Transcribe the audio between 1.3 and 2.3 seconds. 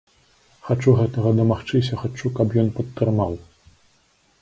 дамагчыся, хачу,